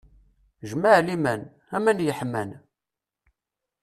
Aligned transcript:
Jmaɛliman, 0.69 1.41
aman 1.75 1.97
yeḥman! 2.05 2.49